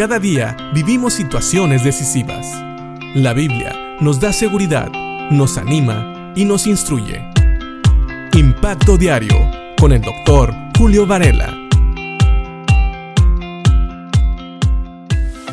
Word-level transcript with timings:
Cada 0.00 0.18
día 0.18 0.56
vivimos 0.72 1.12
situaciones 1.12 1.84
decisivas. 1.84 2.46
La 3.14 3.34
Biblia 3.34 3.98
nos 4.00 4.18
da 4.18 4.32
seguridad, 4.32 4.90
nos 5.30 5.58
anima 5.58 6.32
y 6.34 6.46
nos 6.46 6.66
instruye. 6.66 7.22
Impacto 8.32 8.96
Diario 8.96 9.36
con 9.78 9.92
el 9.92 10.00
doctor 10.00 10.54
Julio 10.78 11.06
Varela. 11.06 11.54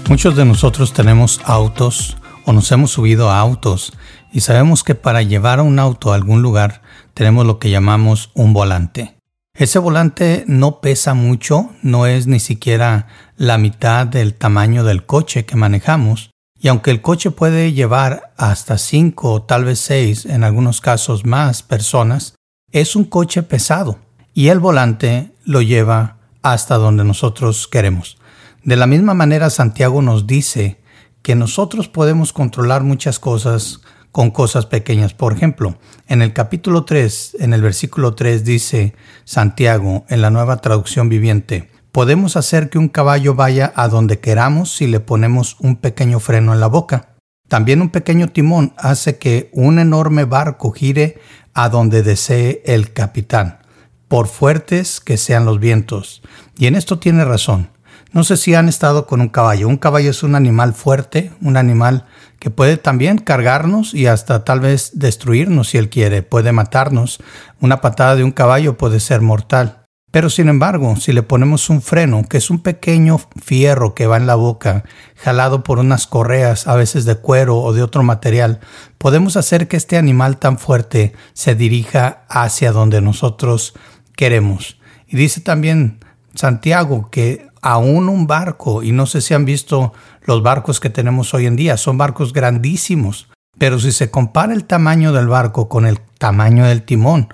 Muchos 0.08 0.38
de 0.38 0.46
nosotros 0.46 0.94
tenemos 0.94 1.42
autos 1.44 2.16
o 2.46 2.54
nos 2.54 2.72
hemos 2.72 2.92
subido 2.92 3.30
a 3.30 3.42
autos 3.42 3.92
y 4.32 4.40
sabemos 4.40 4.86
que 4.86 4.96
para 4.96 5.24
llevar 5.24 5.60
un 5.60 5.78
auto 5.78 6.14
a 6.14 6.16
algún 6.16 6.42
lugar 6.42 6.82
tenemos 7.14 7.46
lo 7.46 7.60
que 7.60 7.70
llamamos 7.70 8.32
un 8.34 8.54
volante. 8.54 9.17
Ese 9.58 9.80
volante 9.80 10.44
no 10.48 10.82
pesa 10.82 11.16
mucho, 11.16 11.72
no 11.82 12.06
es 12.06 12.28
ni 12.28 12.40
siquiera 12.40 13.08
la 13.38 13.58
mitad 13.58 14.06
del 14.06 14.36
tamaño 14.36 14.84
del 14.84 15.08
coche 15.08 15.46
que 15.46 15.56
manejamos, 15.56 16.30
y 16.60 16.68
aunque 16.68 16.92
el 16.92 17.02
coche 17.02 17.32
puede 17.32 17.74
llevar 17.74 18.34
hasta 18.38 18.78
5 18.78 19.32
o 19.32 19.42
tal 19.42 19.66
vez 19.66 19.80
6, 19.80 20.28
en 20.28 20.44
algunos 20.44 20.80
casos 20.80 21.26
más 21.26 21.64
personas, 21.64 22.36
es 22.72 22.96
un 22.96 23.06
coche 23.06 23.42
pesado 23.42 23.98
y 24.32 24.50
el 24.50 24.60
volante 24.60 25.34
lo 25.44 25.64
lleva 25.64 26.18
hasta 26.44 26.76
donde 26.76 27.04
nosotros 27.04 27.68
queremos. 27.68 28.20
De 28.64 28.76
la 28.76 28.86
misma 28.86 29.16
manera 29.16 29.50
Santiago 29.50 30.04
nos 30.04 30.28
dice 30.28 30.80
que 31.24 31.34
nosotros 31.34 31.88
podemos 31.88 32.32
controlar 32.32 32.84
muchas 32.84 33.18
cosas 33.18 33.82
con 34.12 34.32
cosas 34.32 34.66
pequeñas. 34.66 35.14
Por 35.14 35.34
ejemplo, 35.34 35.78
en 36.08 36.22
el 36.22 36.34
capítulo 36.34 36.86
3, 36.86 37.38
en 37.40 37.54
el 37.54 37.62
versículo 37.62 38.16
3 38.16 38.44
dice 38.44 38.96
Santiago, 39.26 40.06
en 40.10 40.22
la 40.22 40.30
nueva 40.30 40.58
traducción 40.58 41.10
viviente, 41.10 41.70
podemos 41.92 42.36
hacer 42.36 42.70
que 42.70 42.78
un 42.78 42.90
caballo 42.90 43.36
vaya 43.36 43.74
a 43.76 43.88
donde 43.88 44.20
queramos 44.20 44.76
si 44.76 44.88
le 44.88 45.00
ponemos 45.00 45.58
un 45.60 45.76
pequeño 45.76 46.20
freno 46.20 46.54
en 46.54 46.60
la 46.60 46.68
boca. 46.68 47.16
También 47.48 47.82
un 47.82 47.90
pequeño 47.90 48.30
timón 48.30 48.74
hace 48.78 49.18
que 49.18 49.50
un 49.54 49.80
enorme 49.80 50.26
barco 50.26 50.72
gire 50.72 51.20
a 51.54 51.70
donde 51.70 52.04
desee 52.04 52.62
el 52.66 52.94
capitán, 52.94 53.60
por 54.08 54.28
fuertes 54.28 55.00
que 55.00 55.18
sean 55.18 55.46
los 55.46 55.60
vientos. 55.60 56.22
Y 56.58 56.68
en 56.68 56.76
esto 56.76 57.00
tiene 57.00 57.26
razón. 57.26 57.70
No 58.12 58.24
sé 58.24 58.38
si 58.38 58.54
han 58.54 58.70
estado 58.70 59.06
con 59.06 59.22
un 59.22 59.30
caballo. 59.30 59.68
Un 59.68 59.78
caballo 59.78 60.12
es 60.12 60.24
un 60.24 60.36
animal 60.36 60.74
fuerte, 60.74 61.32
un 61.42 61.58
animal 61.58 62.06
que 62.40 62.50
puede 62.50 62.78
también 62.78 63.18
cargarnos 63.18 63.94
y 63.94 64.08
hasta 64.08 64.44
tal 64.44 64.60
vez 64.60 64.92
destruirnos 64.94 65.70
si 65.70 65.78
él 65.78 65.90
quiere, 65.90 66.24
puede 66.24 66.52
matarnos. 66.52 67.20
Una 67.60 67.82
patada 67.82 68.16
de 68.16 68.24
un 68.24 68.32
caballo 68.32 68.78
puede 68.78 69.00
ser 69.00 69.22
mortal. 69.22 69.84
Pero 70.12 70.30
sin 70.30 70.48
embargo, 70.48 70.96
si 70.96 71.12
le 71.12 71.22
ponemos 71.22 71.70
un 71.70 71.82
freno, 71.82 72.24
que 72.24 72.38
es 72.38 72.50
un 72.50 72.60
pequeño 72.60 73.20
fierro 73.44 73.94
que 73.94 74.08
va 74.08 74.18
en 74.18 74.26
la 74.26 74.36
boca, 74.36 74.84
jalado 75.18 75.64
por 75.64 75.80
unas 75.80 76.08
correas, 76.08 76.68
a 76.68 76.76
veces 76.76 77.04
de 77.04 77.16
cuero 77.16 77.58
o 77.58 77.74
de 77.74 77.84
otro 77.84 78.04
material, 78.04 78.62
podemos 78.98 79.36
hacer 79.36 79.68
que 79.68 79.76
este 79.76 79.98
animal 79.98 80.38
tan 80.38 80.58
fuerte 80.58 81.14
se 81.34 81.56
dirija 81.56 82.24
hacia 82.30 82.72
donde 82.72 83.02
nosotros 83.02 83.74
queremos. 84.16 84.80
Y 85.08 85.18
dice 85.18 85.42
también 85.42 86.00
Santiago 86.36 87.10
que 87.12 87.47
aún 87.68 88.08
un 88.08 88.28
barco, 88.28 88.82
y 88.82 88.94
no 88.94 89.06
sé 89.08 89.20
si 89.20 89.34
han 89.34 89.44
visto 89.44 89.92
los 90.22 90.42
barcos 90.42 90.80
que 90.80 90.90
tenemos 90.90 91.34
hoy 91.34 91.48
en 91.48 91.58
día, 91.58 91.76
son 91.76 91.98
barcos 91.98 92.32
grandísimos, 92.32 93.28
pero 93.58 93.78
si 93.78 93.92
se 93.92 94.10
compara 94.10 94.54
el 94.54 94.64
tamaño 94.64 95.12
del 95.12 95.28
barco 95.28 95.68
con 95.68 95.86
el 95.86 96.00
tamaño 96.18 96.64
del 96.66 96.84
timón, 96.84 97.28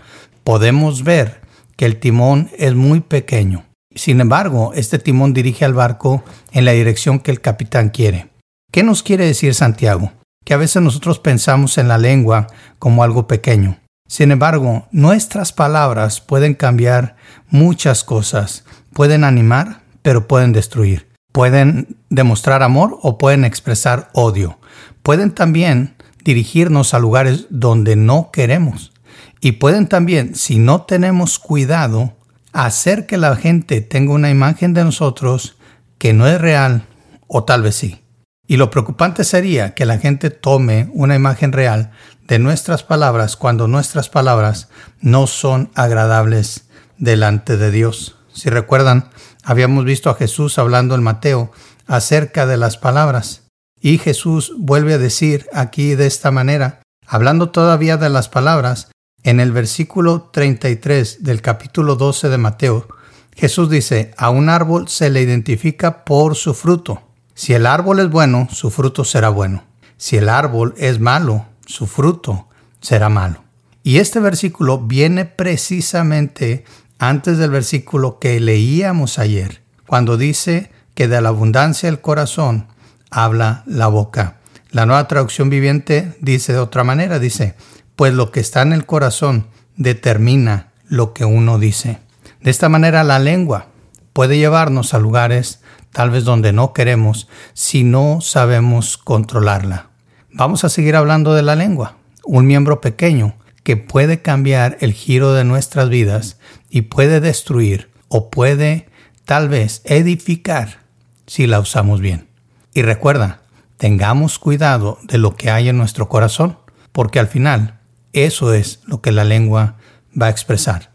podemos 0.43 1.03
ver 1.03 1.41
que 1.77 1.85
el 1.85 1.99
timón 1.99 2.49
es 2.57 2.73
muy 2.73 3.01
pequeño. 3.01 3.65
Sin 3.93 4.21
embargo, 4.21 4.71
este 4.73 4.97
timón 4.97 5.33
dirige 5.33 5.65
al 5.65 5.75
barco 5.75 6.23
en 6.51 6.65
la 6.65 6.71
dirección 6.71 7.19
que 7.19 7.29
el 7.29 7.39
capitán 7.39 7.89
quiere. 7.89 8.29
¿Qué 8.71 8.81
nos 8.81 9.03
quiere 9.03 9.27
decir 9.27 9.53
Santiago? 9.53 10.13
Que 10.43 10.55
a 10.55 10.57
veces 10.57 10.81
nosotros 10.81 11.19
pensamos 11.19 11.77
en 11.77 11.87
la 11.87 11.99
lengua 11.99 12.47
como 12.79 13.03
algo 13.03 13.27
pequeño. 13.27 13.77
Sin 14.07 14.31
embargo, 14.31 14.87
nuestras 14.91 15.53
palabras 15.53 16.21
pueden 16.21 16.55
cambiar 16.55 17.17
muchas 17.49 18.03
cosas, 18.03 18.65
pueden 18.93 19.23
animar 19.23 19.82
pero 20.03 20.27
pueden 20.27 20.53
destruir. 20.53 21.07
Pueden 21.31 21.97
demostrar 22.09 22.61
amor 22.61 22.99
o 23.01 23.17
pueden 23.17 23.43
expresar 23.43 24.11
odio. 24.13 24.59
Pueden 25.01 25.31
también 25.31 25.95
dirigirnos 26.23 26.93
a 26.93 26.99
lugares 26.99 27.47
donde 27.49 27.95
no 27.95 28.29
queremos. 28.31 28.93
Y 29.41 29.53
pueden 29.53 29.87
también, 29.87 30.35
si 30.35 30.59
no 30.59 30.83
tenemos 30.83 31.39
cuidado, 31.39 32.13
hacer 32.53 33.07
que 33.07 33.17
la 33.17 33.35
gente 33.35 33.81
tenga 33.81 34.13
una 34.13 34.29
imagen 34.29 34.73
de 34.73 34.83
nosotros 34.83 35.57
que 35.97 36.13
no 36.13 36.27
es 36.27 36.39
real 36.39 36.85
o 37.27 37.43
tal 37.43 37.63
vez 37.63 37.75
sí. 37.75 38.03
Y 38.47 38.57
lo 38.57 38.69
preocupante 38.69 39.23
sería 39.23 39.73
que 39.73 39.85
la 39.85 39.97
gente 39.97 40.29
tome 40.29 40.89
una 40.93 41.15
imagen 41.15 41.51
real 41.51 41.91
de 42.27 42.39
nuestras 42.39 42.83
palabras 42.83 43.35
cuando 43.35 43.67
nuestras 43.67 44.09
palabras 44.09 44.69
no 45.01 45.27
son 45.27 45.71
agradables 45.75 46.65
delante 46.97 47.57
de 47.57 47.71
Dios. 47.71 48.17
Si 48.33 48.49
recuerdan, 48.49 49.09
habíamos 49.43 49.85
visto 49.85 50.09
a 50.09 50.15
Jesús 50.15 50.57
hablando 50.57 50.95
en 50.95 51.03
Mateo 51.03 51.51
acerca 51.85 52.45
de 52.45 52.57
las 52.57 52.77
palabras. 52.77 53.43
Y 53.79 53.97
Jesús 53.97 54.53
vuelve 54.57 54.93
a 54.93 54.97
decir 54.97 55.47
aquí 55.53 55.95
de 55.95 56.07
esta 56.07 56.31
manera, 56.31 56.81
hablando 57.05 57.49
todavía 57.49 57.97
de 57.97 58.09
las 58.09 58.29
palabras, 58.29 58.89
en 59.23 59.39
el 59.39 59.51
versículo 59.51 60.29
33 60.31 61.23
del 61.23 61.41
capítulo 61.41 61.95
12 61.95 62.29
de 62.29 62.37
Mateo, 62.37 62.87
Jesús 63.35 63.69
dice, 63.69 64.13
a 64.17 64.29
un 64.29 64.49
árbol 64.49 64.87
se 64.87 65.09
le 65.09 65.21
identifica 65.21 66.05
por 66.05 66.35
su 66.35 66.53
fruto. 66.53 67.01
Si 67.33 67.53
el 67.53 67.65
árbol 67.65 67.99
es 67.99 68.09
bueno, 68.09 68.47
su 68.51 68.69
fruto 68.69 69.03
será 69.03 69.29
bueno. 69.29 69.63
Si 69.97 70.17
el 70.17 70.29
árbol 70.29 70.75
es 70.77 70.99
malo, 70.99 71.45
su 71.65 71.87
fruto 71.87 72.47
será 72.79 73.09
malo. 73.09 73.43
Y 73.81 73.97
este 73.97 74.19
versículo 74.19 74.79
viene 74.79 75.25
precisamente 75.25 76.63
antes 77.09 77.37
del 77.37 77.51
versículo 77.51 78.19
que 78.19 78.39
leíamos 78.39 79.19
ayer, 79.19 79.61
cuando 79.87 80.17
dice 80.17 80.71
que 80.95 81.07
de 81.07 81.19
la 81.21 81.29
abundancia 81.29 81.89
del 81.89 82.01
corazón 82.01 82.67
habla 83.09 83.63
la 83.65 83.87
boca. 83.87 84.37
La 84.71 84.85
nueva 84.85 85.07
traducción 85.07 85.49
viviente 85.49 86.15
dice 86.21 86.53
de 86.53 86.59
otra 86.59 86.83
manera, 86.83 87.19
dice, 87.19 87.55
pues 87.95 88.13
lo 88.13 88.31
que 88.31 88.39
está 88.39 88.61
en 88.61 88.73
el 88.73 88.85
corazón 88.85 89.47
determina 89.75 90.71
lo 90.87 91.13
que 91.13 91.25
uno 91.25 91.59
dice. 91.59 91.99
De 92.41 92.51
esta 92.51 92.69
manera 92.69 93.03
la 93.03 93.19
lengua 93.19 93.67
puede 94.13 94.37
llevarnos 94.37 94.93
a 94.93 94.99
lugares 94.99 95.61
tal 95.91 96.09
vez 96.09 96.23
donde 96.23 96.53
no 96.53 96.73
queremos 96.73 97.27
si 97.53 97.83
no 97.83 98.19
sabemos 98.21 98.97
controlarla. 98.97 99.89
Vamos 100.31 100.63
a 100.63 100.69
seguir 100.69 100.95
hablando 100.95 101.33
de 101.33 101.43
la 101.43 101.55
lengua, 101.55 101.97
un 102.23 102.47
miembro 102.47 102.81
pequeño 102.81 103.35
que 103.63 103.77
puede 103.77 104.21
cambiar 104.21 104.77
el 104.81 104.93
giro 104.93 105.33
de 105.33 105.43
nuestras 105.43 105.89
vidas 105.89 106.37
y 106.69 106.83
puede 106.83 107.19
destruir 107.19 107.89
o 108.09 108.29
puede 108.29 108.89
tal 109.25 109.49
vez 109.49 109.81
edificar 109.85 110.79
si 111.25 111.47
la 111.47 111.59
usamos 111.59 112.01
bien. 112.01 112.27
Y 112.73 112.81
recuerda, 112.81 113.41
tengamos 113.77 114.39
cuidado 114.39 114.99
de 115.03 115.17
lo 115.17 115.35
que 115.35 115.49
hay 115.49 115.69
en 115.69 115.77
nuestro 115.77 116.09
corazón, 116.09 116.57
porque 116.91 117.19
al 117.19 117.27
final 117.27 117.79
eso 118.11 118.53
es 118.53 118.81
lo 118.85 119.01
que 119.01 119.11
la 119.11 119.23
lengua 119.23 119.75
va 120.19 120.27
a 120.27 120.29
expresar. 120.29 120.91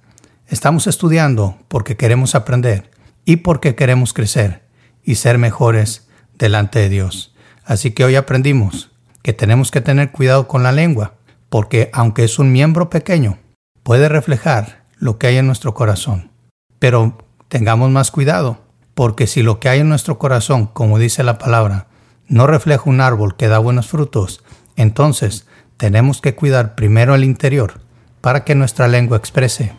Estamos 0.46 0.86
estudiando 0.86 1.58
porque 1.68 1.96
queremos 1.96 2.34
aprender 2.34 2.90
y 3.24 3.36
porque 3.36 3.74
queremos 3.74 4.12
crecer 4.12 4.62
y 5.04 5.16
ser 5.16 5.38
mejores 5.38 6.08
delante 6.38 6.78
de 6.78 6.88
Dios. 6.88 7.34
Así 7.64 7.90
que 7.90 8.04
hoy 8.04 8.16
aprendimos 8.16 8.90
que 9.22 9.32
tenemos 9.34 9.70
que 9.70 9.82
tener 9.82 10.10
cuidado 10.10 10.48
con 10.48 10.62
la 10.62 10.72
lengua, 10.72 11.17
porque 11.48 11.90
aunque 11.92 12.24
es 12.24 12.38
un 12.38 12.52
miembro 12.52 12.90
pequeño, 12.90 13.38
puede 13.82 14.08
reflejar 14.08 14.84
lo 14.98 15.18
que 15.18 15.28
hay 15.28 15.36
en 15.38 15.46
nuestro 15.46 15.74
corazón. 15.74 16.30
Pero 16.78 17.18
tengamos 17.48 17.90
más 17.90 18.10
cuidado, 18.10 18.58
porque 18.94 19.26
si 19.26 19.42
lo 19.42 19.60
que 19.60 19.68
hay 19.68 19.80
en 19.80 19.88
nuestro 19.88 20.18
corazón, 20.18 20.66
como 20.66 20.98
dice 20.98 21.22
la 21.22 21.38
palabra, 21.38 21.86
no 22.26 22.46
refleja 22.46 22.82
un 22.86 23.00
árbol 23.00 23.36
que 23.36 23.48
da 23.48 23.58
buenos 23.58 23.86
frutos, 23.86 24.42
entonces 24.76 25.46
tenemos 25.76 26.20
que 26.20 26.34
cuidar 26.34 26.74
primero 26.74 27.14
el 27.14 27.24
interior 27.24 27.80
para 28.20 28.44
que 28.44 28.54
nuestra 28.54 28.88
lengua 28.88 29.16
exprese 29.16 29.72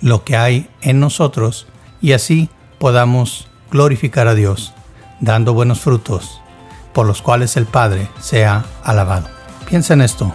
lo 0.00 0.24
que 0.24 0.36
hay 0.36 0.68
en 0.80 0.98
nosotros 0.98 1.66
y 2.00 2.12
así 2.12 2.50
podamos 2.78 3.48
glorificar 3.70 4.26
a 4.26 4.34
Dios, 4.34 4.74
dando 5.20 5.54
buenos 5.54 5.80
frutos, 5.80 6.40
por 6.92 7.06
los 7.06 7.22
cuales 7.22 7.56
el 7.56 7.66
Padre 7.66 8.08
sea 8.20 8.64
alabado. 8.82 9.28
Piensa 9.68 9.94
en 9.94 10.00
esto 10.00 10.34